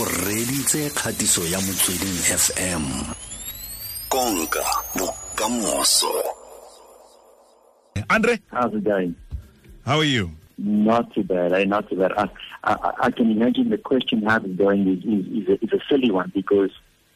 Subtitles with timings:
[0.00, 2.82] o reditse kgatiso ya motsweding fm
[4.08, 4.64] konka
[4.98, 6.12] bokamoso
[8.08, 9.14] Andre, How's it going?
[9.86, 10.30] how are you?
[10.58, 11.64] Not too bad, eh?
[11.64, 12.12] Not too bad.
[12.16, 12.28] I,
[12.64, 15.84] I, I can imagine the question how's it going is, is, is, a, is a
[15.88, 16.70] silly one because,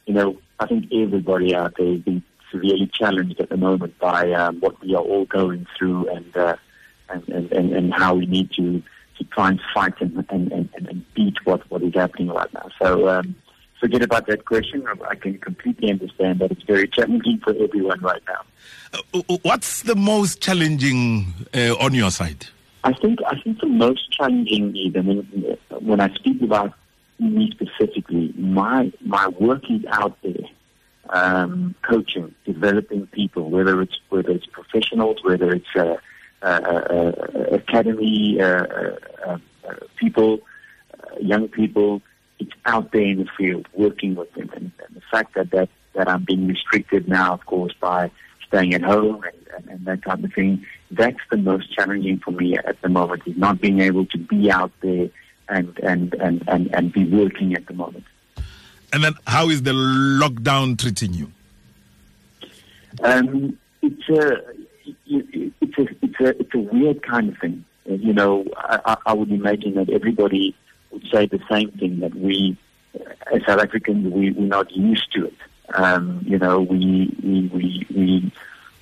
[0.07, 2.23] you know, I think everybody out there is being
[2.53, 6.57] severely challenged at the moment by um, what we are all going through and, uh,
[7.09, 8.83] and, and, and, and how we need to,
[9.19, 12.69] to try and fight and, and, and, and beat what, what is happening right now.
[12.81, 13.35] So um,
[13.81, 14.87] forget about that question.
[15.09, 18.43] I can completely understand that it's very challenging for everyone right now.
[19.15, 22.47] Uh, What's the most challenging uh, on your side?
[22.85, 26.73] I think I think the most challenging is, I mean, when I speak about
[27.19, 30.49] me specifically, my my work is out there,
[31.11, 35.97] um, coaching, developing people, whether it's whether it's professionals, whether it's uh,
[36.43, 38.97] academy uh, uh,
[39.27, 40.41] uh, people,
[40.95, 42.03] uh, young people.
[42.39, 45.69] It's out there in the field, working with them, and, and the fact that that
[45.95, 48.11] that I'm being restricted now, of course, by
[48.47, 50.65] staying at home and, and, and that type of thing.
[50.91, 54.51] That's the most challenging for me at the moment is not being able to be
[54.51, 55.11] out there
[55.49, 58.05] and, and, and, and, and be working at the moment.
[58.93, 61.31] And then how is the lockdown treating you?
[63.03, 64.43] Um, it's a
[65.07, 67.65] it's a it's a it's a weird kind of thing.
[67.85, 70.55] You know, I, I- would imagine that everybody
[70.91, 72.57] would say the same thing that we,
[73.33, 75.35] as South Africans, we we're not used to it.
[75.75, 78.33] Um, you know, we we we we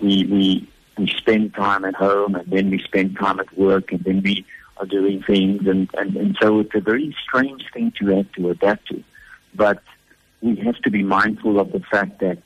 [0.01, 0.69] we we
[0.99, 4.45] we spend time at home and then we spend time at work and then we
[4.79, 8.51] are doing things and, and, and so it's a very strange thing to have to
[8.51, 9.03] adapt to.
[9.55, 9.83] But
[10.41, 12.39] we have to be mindful of the fact that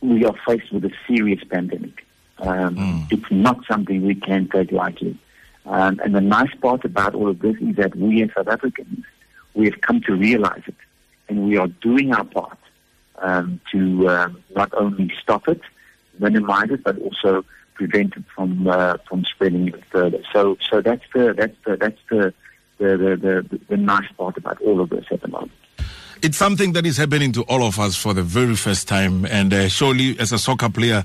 [0.00, 2.04] we are faced with a serious pandemic.
[2.42, 5.16] Um, It's not something we can take lightly.
[5.64, 9.04] Um, and the nice part about all of this is that we as South Africans,
[9.54, 10.74] we have come to realize it,
[11.28, 12.58] and we are doing our part
[13.18, 15.60] um, to um, not only stop it,
[16.18, 20.22] minimize it, but also prevent it from uh, from spreading further.
[20.32, 22.34] So, so that's the that's the that's the
[22.78, 25.52] the, the, the, the nice part about all of this at the moment.
[26.24, 29.52] It's something that is happening to all of us for the very first time, and
[29.52, 31.04] uh, surely, as a soccer player,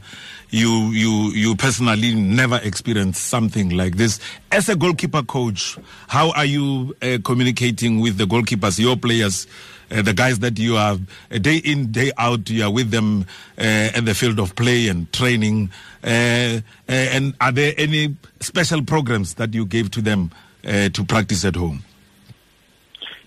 [0.52, 4.20] you you you personally never experienced something like this.
[4.52, 5.76] As a goalkeeper coach,
[6.08, 9.48] how are you uh, communicating with the goalkeepers, your players,
[9.90, 11.00] uh, the guys that you are
[11.32, 12.48] uh, day in day out?
[12.48, 13.26] You are with them
[13.58, 15.72] uh, at the field of play and training.
[16.04, 20.30] Uh, and are there any special programs that you gave to them
[20.64, 21.84] to practice at home?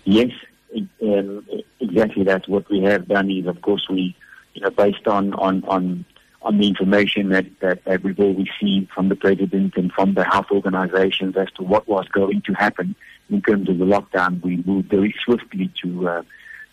[0.05, 0.31] Yes,
[1.01, 1.45] um,
[1.79, 2.23] exactly.
[2.23, 3.29] That's what we have done.
[3.29, 4.15] Is of course we,
[4.53, 6.05] you know, based on on on
[6.43, 10.23] on the information that, that, that we've all received from the president and from the
[10.23, 12.95] health organizations as to what was going to happen
[13.31, 16.21] in terms of the lockdown, we moved very swiftly to uh,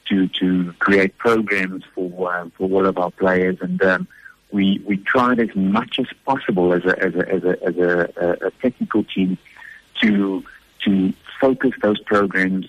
[0.09, 4.09] to to create programs for uh, for all of our players, and um,
[4.51, 8.37] we we tried as much as possible as a as a as a, as a,
[8.47, 9.39] a technical team
[10.01, 10.45] to
[10.85, 12.67] to focus those programs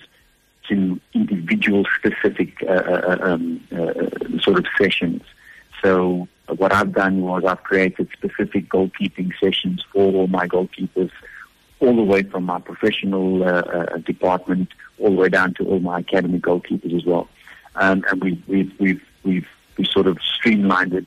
[0.70, 5.22] individual specific uh, uh, um, uh, sort of sessions.
[5.82, 11.10] So uh, what I've done was I've created specific goalkeeping sessions for all my goalkeepers,
[11.80, 14.68] all the way from my professional uh, uh, department
[15.00, 17.28] all the way down to all my academy goalkeepers as well.
[17.74, 19.48] Um, and we've, we've, we've, we've,
[19.78, 21.06] we sort of streamlined it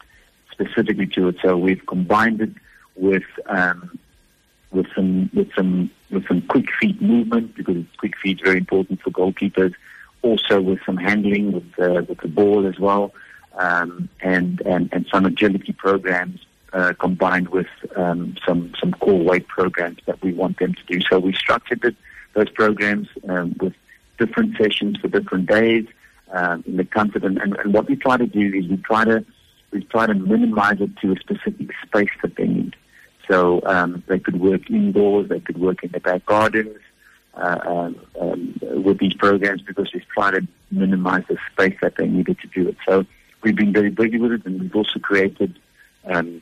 [0.51, 1.37] specifically to it.
[1.41, 2.49] So we've combined it
[2.95, 3.99] with um,
[4.73, 9.01] with some with some with some quick feet movement because quick feet is very important
[9.01, 9.73] for goalkeepers.
[10.21, 13.13] Also with some handling with uh, with the ball as well,
[13.57, 16.39] um, and and and some agility programs
[16.73, 21.01] uh, combined with um, some some core weight programs that we want them to do.
[21.09, 21.95] So we structured it,
[22.33, 23.73] those programs um, with
[24.17, 25.85] different sessions for different days
[26.31, 27.23] um, in the comfort.
[27.23, 29.25] And, and, and what we try to do is we try to
[29.71, 32.75] we try to minimize it to a specific space that they need.
[33.29, 36.77] So um, they could work indoors, they could work in the back gardens
[37.35, 42.07] uh, um, um, with these programs because we've tried to minimize the space that they
[42.07, 42.77] needed to do it.
[42.87, 43.05] So
[43.41, 45.57] we've been very busy with it, and we've also created
[46.05, 46.41] um,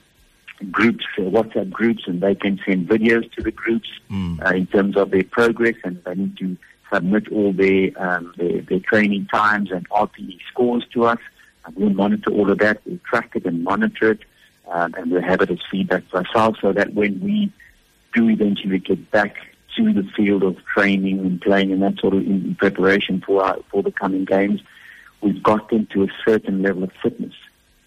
[0.70, 3.90] groups, uh, WhatsApp groups, and they can send videos to the groups
[4.46, 6.58] uh, in terms of their progress, and they need to
[6.94, 11.20] submit all their um, their, their training times and RPE scores to us.
[11.66, 12.82] And we'll monitor all of that.
[12.86, 14.20] We'll track it and monitor it,
[14.72, 17.52] um, and we'll have it as feedback for ourselves, so that when we
[18.14, 19.36] do eventually get back
[19.78, 23.58] to the field of training and playing and that sort of in preparation for our,
[23.70, 24.62] for the coming games,
[25.22, 27.34] we've got them to a certain level of fitness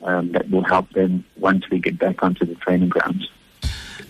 [0.02, 3.28] um, that will help them once we get back onto the training grounds.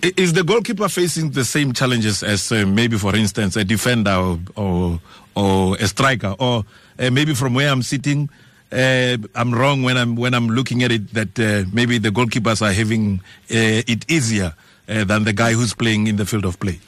[0.02, 4.38] Is the goalkeeper facing the same challenges as uh, maybe, for instance, a defender or
[4.56, 5.00] or,
[5.34, 6.64] or a striker, or
[6.98, 8.28] uh, maybe from where I'm sitting,
[8.74, 12.60] uh, I'm wrong when I'm when I'm looking at it that uh, maybe the goalkeepers
[12.60, 14.54] are having uh, it easier
[14.88, 16.80] uh, than the guy who's playing in the field of play.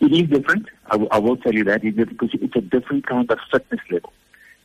[0.00, 0.66] It is different.
[0.86, 4.12] I, w- I will tell you that because it's a different kind of fitness level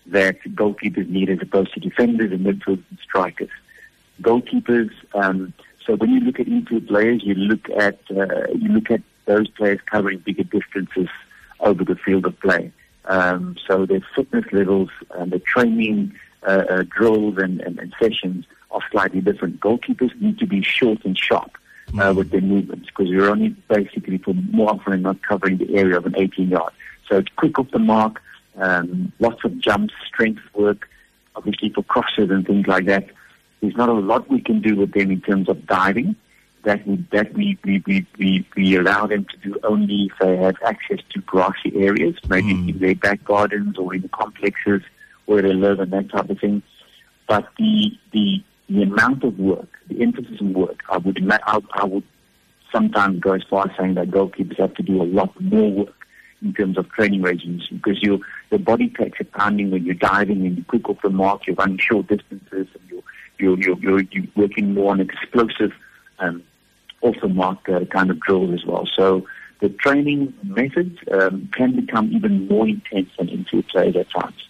[0.07, 3.50] that goalkeepers need as opposed to defenders and midfielders and strikers.
[4.21, 4.92] Goalkeepers.
[5.13, 5.53] Um,
[5.86, 9.47] so when you look at infield players, you look at uh, you look at those
[9.50, 11.09] players covering bigger distances
[11.59, 12.71] over the field of play.
[13.07, 18.46] Um, so their fitness levels and the training uh, uh, drills and, and, and, sessions
[18.72, 19.60] are slightly different.
[19.60, 21.52] Goalkeepers need to be short and sharp
[21.90, 22.18] uh, mm-hmm.
[22.18, 25.98] with their movements because you're only basically for more often than not covering the area
[25.98, 26.74] of an 18 yard.
[27.10, 28.22] So it's quick off the mark,
[28.57, 30.90] um, lots of jumps, strength work,
[31.36, 33.07] obviously for crosses and things like that.
[33.62, 36.16] There's not a lot we can do with them in terms of diving
[36.65, 40.35] that we that we we, we, we, we allow them to do only if they
[40.38, 42.69] have access to grassy areas, maybe mm.
[42.69, 44.81] in their back gardens or in complexes
[45.25, 46.62] where they live and that type of thing.
[47.27, 51.85] But the the the amount of work, the emphasis on work, I would I, I
[51.85, 52.03] would
[52.71, 55.95] sometimes go as far as saying that goalkeepers have to do a lot more work
[56.41, 58.19] in terms of training regimes because your
[58.50, 61.56] the body takes a pounding when you're diving and you quick off the mark, you're
[61.56, 63.03] running short distances and you're
[63.38, 65.71] you're you're, you're, you're working more on explosive
[66.19, 66.44] um,
[67.06, 68.86] also mark uh, kind of drills as well.
[68.98, 69.06] So
[69.62, 74.42] the training methods um, can become even more intense than into players at times.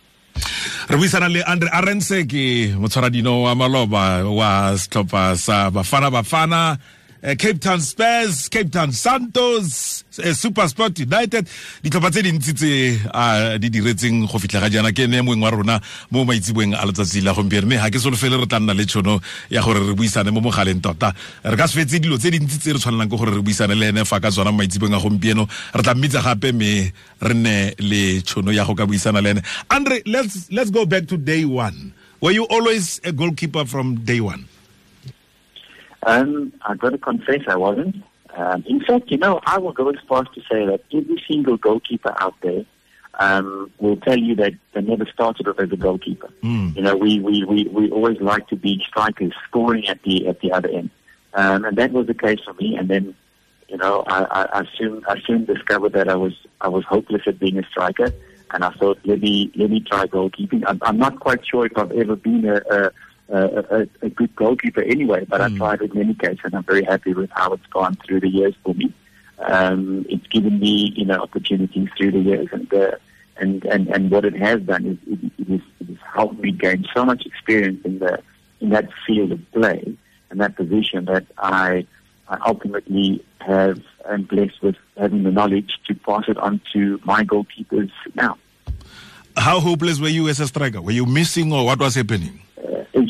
[0.90, 2.44] re buisana le andre Arendse ke
[2.78, 4.04] motshwaradino wa maloba
[4.40, 6.78] wa setlhopha sa bafana bafana
[7.26, 11.48] uh, Cape Town Spurs, Cape Town Santos, uh, Super Sport United.
[11.82, 12.72] Ditlhopha tse dintsi tse
[13.10, 15.80] uh, di diretseng go fitlha ga jaana ke ne moeng wa rona
[16.12, 17.66] mo maitsiboeng a letsatsi la gompieno.
[17.68, 19.20] Mme ga ke solofele re tla nna le tšhono
[19.50, 21.14] ya gore re buisane mo mogaleng tota.
[21.44, 24.06] Re ka se dilo tse dintsi tse re tshwanelang ke gore re buisane le ene
[24.06, 25.48] fa ka tsona mo maitsiboeng a gompieno.
[25.74, 29.42] Re tla mmitsa gape mme re nne le tšhono ya go ka buisana le ene.
[29.70, 31.94] Andre let's, let's go back to day one.
[32.22, 34.48] Were you always a goalkeeper from day one
[36.06, 38.04] Um, I've got to confess I wasn't.
[38.36, 41.24] Um, in fact, you know, I will go as far as to say that every
[41.28, 42.66] single goalkeeper out there
[43.20, 46.30] um, will tell you that they never started off as a goalkeeper.
[46.44, 46.76] Mm.
[46.76, 50.42] You know, we, we, we, we always like to be strikers, scoring at the at
[50.42, 50.90] the other end,
[51.34, 52.76] um, and that was the case for me.
[52.76, 53.16] And then,
[53.70, 57.22] you know, I, I, I soon I soon discovered that I was I was hopeless
[57.26, 58.12] at being a striker,
[58.52, 60.64] and I thought let me let me try goalkeeping.
[60.68, 62.92] I'm, I'm not quite sure if I've ever been a, a
[63.30, 65.54] a, a, good goalkeeper anyway, but mm.
[65.54, 68.22] I tried it in any case, and I'm very happy with how it's gone through
[68.22, 68.94] the years for me.
[69.40, 72.92] Um, it's given me, you know, opportunities through the years, and uh,
[73.38, 76.52] and, and and what it has done is it, it, is, it has helped me
[76.52, 78.22] gain so much experience in the
[78.62, 79.98] in that field of play
[80.30, 81.86] and that position that I,
[82.28, 87.24] I ultimately have am blessed with having the knowledge to pass it on to my
[87.24, 88.38] goalkeepers now.
[89.38, 90.82] How hopeless were you as a striker?
[90.82, 92.42] Were you missing, or what was happening?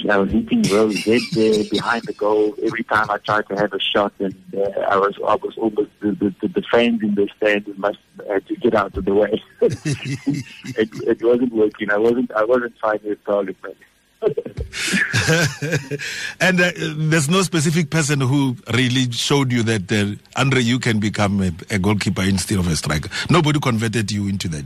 [0.10, 3.74] I was hitting rows dead there behind the goal every time I tried to have
[3.74, 7.28] a shot, and uh, I was I was almost the, the, the, fans in the
[7.38, 7.98] stand must
[8.28, 9.42] had to get out of the way.
[9.62, 11.92] it, it wasn't working.
[11.92, 13.58] I wasn't I wasn't finding a target
[16.42, 21.00] and uh, there's no specific person who really showed you that uh, Andre, you can
[21.00, 23.10] become a, a goalkeeper instead of a striker.
[23.30, 24.66] Nobody converted you into that.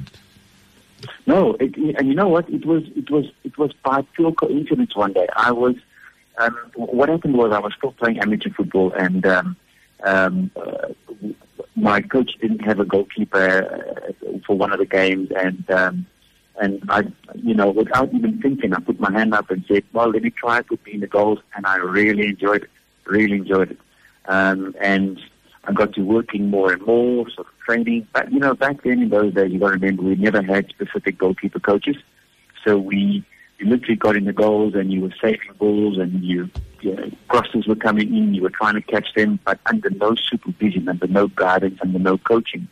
[1.30, 2.50] No, it, and you know what?
[2.50, 4.96] It was it was it was by pure coincidence.
[4.96, 5.76] One day, I was.
[6.40, 9.56] Um, what happened was I was still playing amateur football, and um,
[10.04, 10.88] um, uh,
[11.76, 16.08] my coach didn't have a goalkeeper uh, for one of the games, and um,
[16.60, 17.04] and I,
[17.36, 20.32] you know, without even thinking, I put my hand up and said, "Well, let me
[20.32, 22.72] try put me in the goals," and I really enjoyed it.
[23.06, 23.80] Really enjoyed it,
[24.26, 25.20] um, and
[25.66, 28.08] I got to working more and more, sort of training.
[28.14, 30.70] But, you know, back then in those days, you got to remember, we never had
[30.70, 31.98] specific goalkeeper coaches.
[32.66, 33.24] So we
[33.60, 36.50] you literally got in the goals and you were saving balls and you,
[36.82, 40.16] you know, crosses were coming in, you were trying to catch them, but under no
[40.16, 42.68] supervision, under no guidance, under no coaching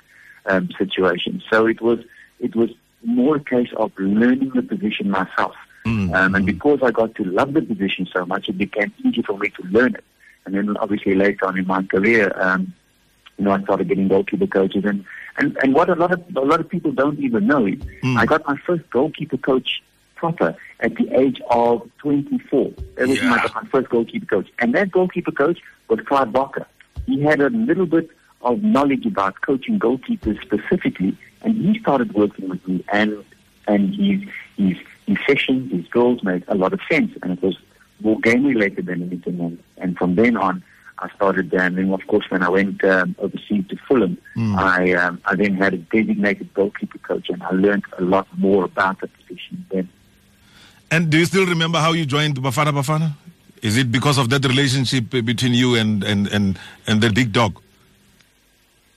[0.46, 1.44] um, situation.
[1.52, 2.00] So it was,
[2.40, 2.70] it was
[3.04, 5.56] more a case of learning the position myself.
[5.86, 6.14] Mm-hmm.
[6.14, 9.38] Um, and because I got to love the position so much, it became easy for
[9.38, 10.06] me to learn it.
[10.46, 12.74] And then obviously later on in my career, um,
[13.38, 15.06] you know, I started getting goalkeeper coaches, and
[15.38, 18.18] and and what a lot of a lot of people don't even know is mm.
[18.18, 19.82] I got my first goalkeeper coach
[20.16, 22.72] proper at the age of 24.
[22.96, 23.30] That was yeah.
[23.30, 26.66] my, my first goalkeeper coach, and that goalkeeper coach was Clive Barker.
[27.06, 28.10] He had a little bit
[28.42, 33.24] of knowledge about coaching goalkeepers specifically, and he started working with me, and
[33.68, 34.22] and his
[34.58, 37.58] his his sessions, his drills made a lot of sense, and it was
[38.02, 40.64] more game related than anything, and, and from then on.
[41.00, 44.58] I started there, and then of course when I went um, overseas to Fulham, mm.
[44.58, 48.66] I um, I then had a designated goalkeeper coach, and I learned a lot more
[48.66, 49.90] about the position then.
[50.90, 53.14] And do you still remember how you joined Bafana Bafana?
[53.62, 57.62] Is it because of that relationship between you and and and, and the big dog?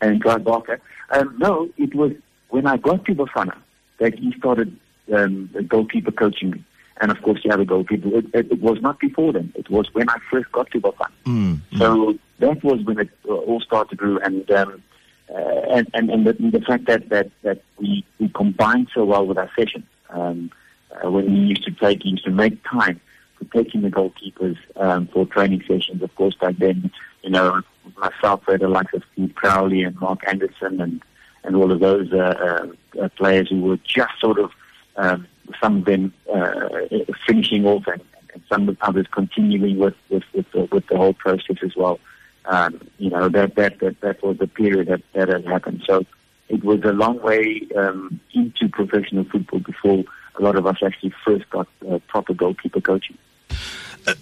[0.00, 0.80] And Clive Barker?
[1.10, 2.12] Um, no, it was
[2.48, 3.56] when I got to Bafana
[3.98, 4.74] that he started
[5.14, 6.64] um, goalkeeper coaching me
[7.00, 8.08] and of course the other goalkeeper.
[8.18, 9.52] It, it, it, was not before then.
[9.56, 11.10] It was when I first got to Bafana.
[11.24, 11.78] Mm, mm.
[11.78, 14.82] So that was when it uh, all started to grow, and um,
[15.34, 15.38] uh,
[15.70, 19.38] and and, and the, the, fact that that that we, we combined so well with
[19.38, 19.86] our session.
[20.10, 20.50] Um,
[20.92, 23.00] uh, when we used to take, used to make time
[23.38, 26.02] for taking the goalkeepers um, for training sessions.
[26.02, 26.90] Of course, back then,
[27.22, 27.62] you know,
[27.96, 31.02] myself, the likes of Steve Crowley and Mark Anderson, and
[31.44, 32.66] and all of those uh,
[33.00, 34.50] uh, players who were just sort of
[34.96, 35.26] um,
[35.60, 36.68] some of them uh,
[37.26, 38.02] finishing off and,
[38.32, 41.98] and some of others continuing with, with, with, the, with the whole process as well.
[42.46, 45.82] Um, you know, that, that, that, that was the period that, that had happened.
[45.86, 46.04] So
[46.48, 50.04] it was a long way um, into professional football before
[50.38, 53.18] a lot of us actually first got uh, proper goalkeeper coaching.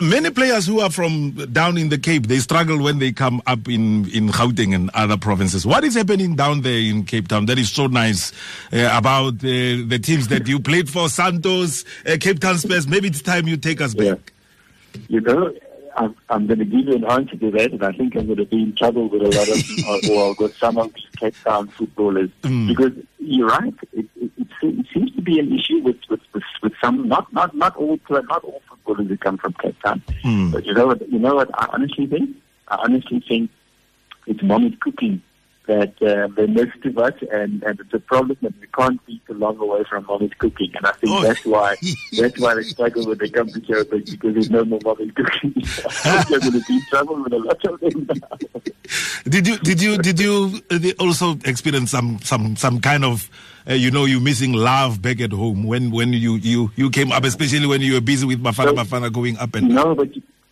[0.01, 3.69] Many players who are from down in the Cape, they struggle when they come up
[3.69, 5.67] in, in Gauteng and other provinces.
[5.67, 8.33] What is happening down there in Cape Town that is so nice
[8.73, 9.39] uh, about uh,
[9.87, 12.89] the teams that you played for, Santos, uh, Cape Town Spurs?
[12.89, 14.33] Maybe it's time you take us back.
[14.95, 15.01] Yeah.
[15.09, 15.55] You know,
[15.97, 18.39] I'm, I'm going to give you an answer to that, and I think I'm going
[18.39, 21.69] to be in trouble with a lot of, or with some of these Cape Town
[21.69, 22.69] footballers, mm.
[22.69, 23.75] because you're right.
[23.93, 24.47] It, it, it,
[24.93, 28.43] seems to be an issue with, with, with, with some, not, not, not all, not
[28.43, 30.03] all footballers who come from Cape Town.
[30.25, 30.53] Mm.
[30.53, 31.09] But you know what?
[31.09, 31.51] You know what?
[31.55, 32.37] I honestly think.
[32.69, 33.51] I honestly think
[34.27, 35.23] it's mommy's cooking
[35.69, 39.21] that uh, they miss too much, and, and it's a problem that we can't be
[39.27, 40.73] too long away from mommy's cooking.
[40.75, 41.23] And I think oh.
[41.23, 41.77] that's why
[42.19, 45.55] that's why they struggle when they come to Joburg because there's no more mommy's cooking.
[46.05, 48.39] They're going to be in trouble with a lot of them now.
[49.25, 53.29] Did you did you did you uh, also experience some some some kind of
[53.69, 57.13] uh, you know you're missing love back at home when when you you you came
[57.13, 60.09] up, especially when you were busy with Bafana so, Bafana going up and no, but.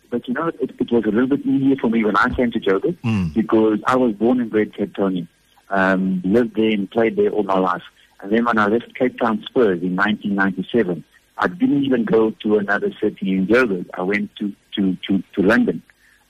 [0.09, 2.49] But you know, it, it was a little bit easier for me when I came
[2.53, 3.33] to Joburg mm.
[3.33, 5.27] because I was born and bred Cape Townian,
[5.69, 7.81] um, lived there and played there all my life.
[8.21, 11.03] And then when I left Cape Town Spurs in 1997,
[11.37, 13.87] I didn't even go to another city in Joburg.
[13.93, 15.83] I went to, to, to, to London.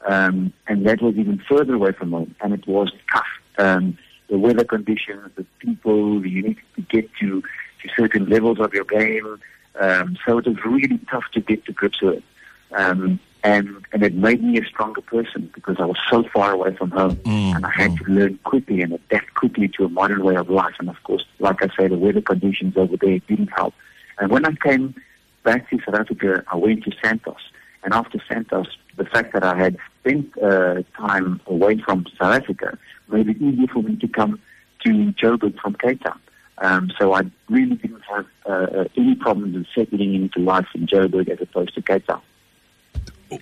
[0.05, 2.35] Um, and that was even further away from home.
[2.41, 3.25] And it was tough.
[3.57, 3.97] Um,
[4.29, 8.85] the weather conditions, the people, you need to get to, to certain levels of your
[8.85, 9.39] game.
[9.79, 12.23] Um, so it was really tough to get to grips with.
[12.71, 16.75] Um, and, and it made me a stronger person because I was so far away
[16.75, 18.05] from home mm, and I had mm.
[18.05, 20.75] to learn quickly and adapt quickly to a modern way of life.
[20.79, 23.73] And of course, like I say, the weather conditions over there didn't help.
[24.19, 24.95] And when I came
[25.43, 27.51] back to South Africa, I went to Santos.
[27.83, 28.67] And after Santos,
[28.97, 32.77] the fact that I had spent uh, time away from South Africa
[33.09, 34.39] made it easier for me to come
[34.85, 36.19] to Joburg from Cape Town.
[36.59, 40.87] Um, so I really didn't have uh, uh any problems in settling into life in
[40.87, 42.21] Joburg as opposed to Cape Town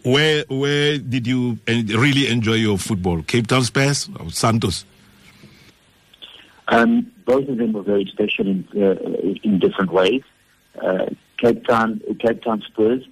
[0.04, 3.22] where where did you really enjoy your football?
[3.24, 4.86] Cape Town Spurs or Santos?
[6.68, 8.96] Um, both of them were very special in uh,
[9.44, 10.24] in different ways.
[10.82, 11.08] Uh,
[11.38, 13.04] Cape Town Cape Town Spurs.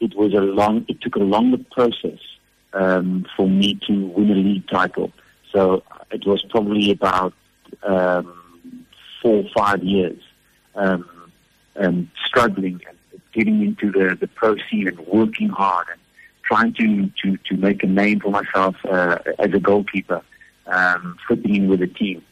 [0.00, 0.84] It was a long.
[0.88, 2.18] It took a longer process
[2.72, 5.12] um, for me to win a league title.
[5.52, 7.32] So it was probably about
[7.82, 8.86] um,
[9.22, 10.20] four or five years
[10.74, 16.00] um, struggling and getting into the, the pro scene and working hard and
[16.42, 20.22] trying to, to, to make a name for myself uh, as a goalkeeper,
[20.66, 22.22] um, fitting in with the team.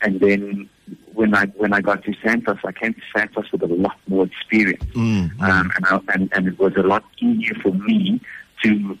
[0.00, 0.68] And then
[1.14, 4.24] when I when I got to Santos, I came to Santos with a lot more
[4.24, 5.42] experience, mm-hmm.
[5.42, 8.20] um, and, I, and and it was a lot easier for me
[8.62, 8.98] to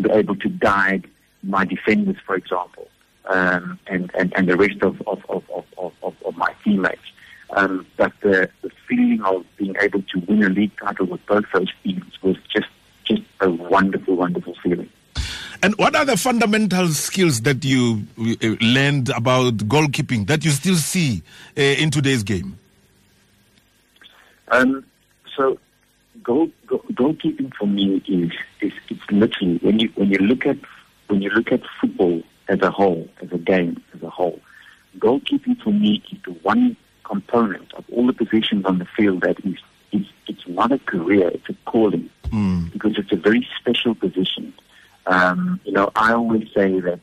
[0.00, 1.08] be able to guide
[1.42, 2.88] my defenders, for example,
[3.26, 5.44] um, and, and and the rest of of, of,
[5.76, 7.00] of, of, of my teammates.
[7.50, 11.44] Um, but the, the feeling of being able to win a league title with both
[11.54, 12.68] those teams was just
[13.04, 14.90] just a wonderful, wonderful feeling.
[15.62, 20.76] And what are the fundamental skills that you uh, learned about goalkeeping that you still
[20.76, 21.22] see
[21.56, 22.58] uh, in today's game?
[24.48, 24.84] Um,
[25.36, 25.58] so,
[26.22, 30.58] goal, goal, goalkeeping for me is, is it's literally when you when you look at
[31.08, 34.40] when you look at football as a whole, as a game as a whole,
[34.98, 39.44] goalkeeping for me is the one component of all the positions on the field that
[39.44, 39.58] is,
[39.92, 42.72] is it's not a career, it's a calling mm.
[42.72, 44.52] because it's a very special position.
[45.08, 47.00] Um, you know, I always say that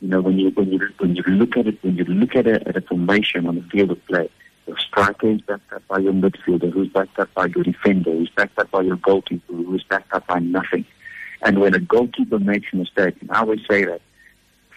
[0.00, 2.46] you know when you when you when you look at it when you look at
[2.48, 4.28] a, at a formation on the field of play,
[4.66, 8.30] your striker is backed up by your midfielder, who's backed up by your defender, who's
[8.30, 10.84] backed up by your goalkeeper, who's backed up by nothing.
[11.42, 14.00] And when a goalkeeper makes a mistake, and I always say that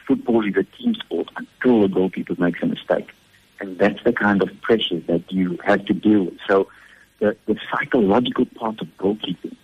[0.05, 3.09] football is a team sport until a goalkeeper makes a mistake.
[3.59, 6.37] And that's the kind of pressure that you have to deal with.
[6.47, 6.67] So
[7.19, 9.55] the, the psychological part of goalkeeping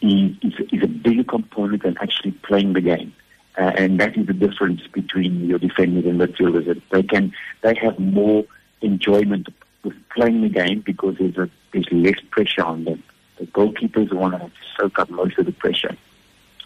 [0.00, 0.36] is,
[0.72, 3.12] is, a bigger component than actually playing the game.
[3.56, 6.80] Uh, and that is the difference between your defenders and midfielders.
[6.90, 8.44] They can, they have more
[8.80, 9.48] enjoyment
[9.82, 13.02] with playing the game because there's a, there's less pressure on them.
[13.38, 15.96] The goalkeepers want to to soak up most of the pressure,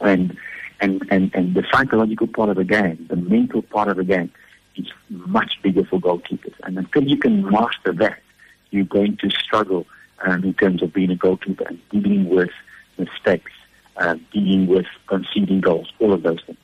[0.01, 0.37] and
[0.81, 4.33] and and and the psychological part of the game, the mental part of the game,
[4.77, 6.55] is much bigger for goalkeepers.
[6.63, 8.21] And until you can master that,
[8.71, 9.87] you're going to struggle
[10.25, 12.51] um, in terms of being a goalkeeper and dealing with
[12.99, 13.53] mistakes,
[13.97, 16.59] uh, dealing with conceding goals, all of those things.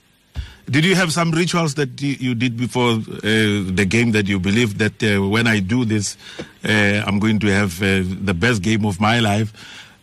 [0.71, 4.77] Did you have some rituals that you, did before uh, the game that you believe
[4.77, 6.19] that uh, when I do this,
[6.63, 9.53] uh, I'm going to have uh, the best game of my life?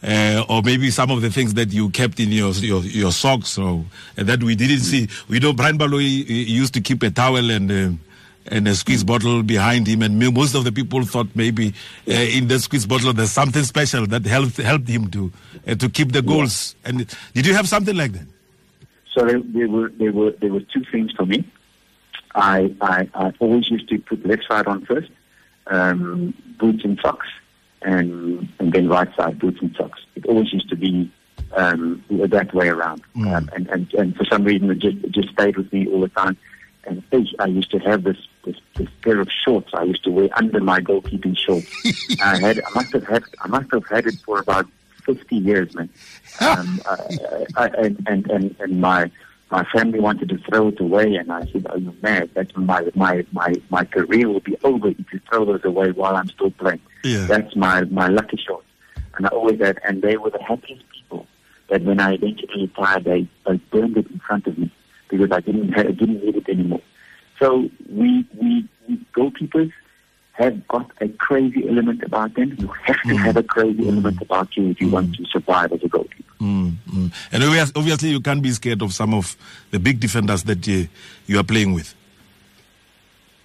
[0.03, 3.57] Uh, or maybe some of the things that you kept in your your, your socks,
[3.57, 5.07] or that we didn't see.
[5.27, 7.89] We know Brian Baloyi used to keep a towel and uh,
[8.47, 11.73] and a squeeze bottle behind him, and most of the people thought maybe
[12.07, 15.31] uh, in the squeeze bottle there's something special that helped helped him to
[15.67, 16.75] uh, to keep the goals.
[16.85, 18.27] And did you have something like that?
[19.13, 21.43] So there, there were there were there were two things for me.
[22.35, 25.09] I I, I always used to put left side on first,
[25.67, 27.27] um, boots and socks,
[27.81, 30.01] and and then right side boots and socks.
[30.15, 31.09] It always used to be
[31.55, 33.35] um, that way around, Mm.
[33.35, 36.01] um, and, and and for some reason it just, it just stayed with me all
[36.01, 36.37] the time.
[36.87, 37.01] And
[37.39, 40.59] I used to have this, this this pair of shorts I used to wear under
[40.59, 41.69] my goalkeeping shorts.
[42.21, 44.67] I had I must have had I must have had it for about
[45.03, 45.89] fifty years, man.
[46.41, 49.09] Um, I, I, and, and and and my
[49.51, 52.29] my family wanted to throw it away, and I said, "Are you mad?
[52.33, 56.17] That's my my my my career will be over if you throw those away while
[56.17, 57.25] I'm still playing." Yeah.
[57.25, 58.67] That's my my lucky shorts,
[59.15, 59.79] and I always had.
[59.87, 61.25] And they were the happiest people
[61.69, 64.69] that when I eventually retired, they they burned it in front of me
[65.09, 66.81] because I didn't I didn't need it anymore.
[67.39, 69.71] So we we, we goalkeepers
[70.33, 72.55] have got a crazy element about them.
[72.59, 75.81] You have to have a crazy element about you if you want to survive as
[75.81, 76.33] a goalkeeper.
[76.41, 77.13] Mm, mm.
[77.31, 77.43] And
[77.75, 79.37] obviously, you can't be scared of some of
[79.71, 80.87] the big defenders that uh,
[81.25, 81.95] you are playing with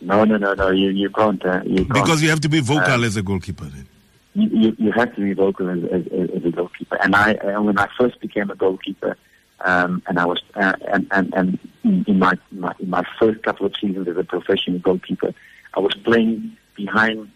[0.00, 0.70] No, no, no, no.
[0.70, 1.44] You you can't.
[1.44, 1.94] Uh, you can't.
[1.94, 3.66] because you have to be vocal as a goalkeeper.
[3.66, 3.86] Then.
[4.34, 6.96] you, you, you have to be vocal as, as, as a goalkeeper.
[7.02, 9.16] And I, uh, when I first became a goalkeeper,
[9.64, 13.66] um, and I was, uh, and, and, and in my, my, in my first couple
[13.66, 15.32] of seasons as a professional goalkeeper,
[15.74, 17.30] I was playing behind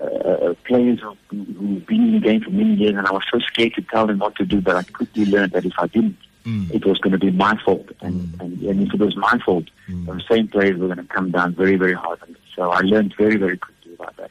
[0.00, 3.38] uh, players who, who've been in the game for many years, and I was so
[3.38, 6.16] scared to tell them what to do, but I quickly learned that if I didn't,
[6.46, 6.72] Mm.
[6.72, 7.90] it was going to be my fault.
[8.02, 11.32] And, and, and if it was my fault, the same players were going to come
[11.32, 12.36] down very, very hard me.
[12.54, 14.30] So I learned very, very quickly about that.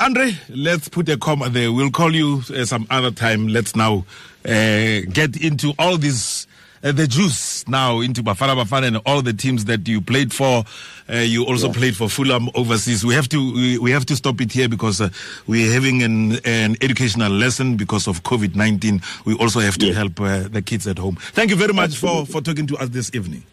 [0.00, 1.72] Andre, let's put a comma there.
[1.72, 3.46] We'll call you uh, some other time.
[3.46, 4.04] Let's now
[4.44, 6.41] uh, get into all this.
[6.84, 10.64] Uh, the juice now into Bafana Bafana and all the teams that you played for.
[11.08, 13.04] Uh, you also played for Fulham overseas.
[13.04, 15.10] We have to we, we have to stop it here because uh,
[15.46, 19.00] we're having an, an educational lesson because of COVID nineteen.
[19.24, 19.96] We also have to Yes.
[19.96, 21.16] help uh, the kids at home.
[21.16, 23.44] Thank you very much for for talking to us this evening.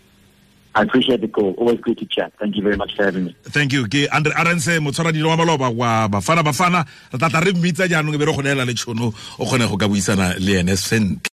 [0.75, 1.53] I appreciate the call.
[1.57, 2.31] Always good to chat.
[2.39, 3.35] Thank you very much for having me.
[3.45, 7.87] thank you ke andre Arendse motshwaradilo wa maloba wa bafana bafana re tlatla re mmitsa
[7.89, 9.07] jaanong be re go neela le tšhono
[9.39, 11.19] o kgone go ka buisana le ene sentle